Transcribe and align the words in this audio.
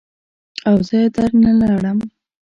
او 0.69 0.75
زه 0.87 0.99
در 1.15 1.31
نه 1.43 1.51
لاړم. 1.61 1.99